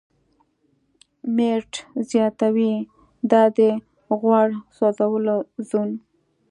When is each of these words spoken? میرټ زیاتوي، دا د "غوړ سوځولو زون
میرټ 1.35 1.71
زیاتوي، 2.09 2.73
دا 3.31 3.43
د 3.57 3.59
"غوړ 4.19 4.49
سوځولو 4.75 5.37
زون 5.69 5.89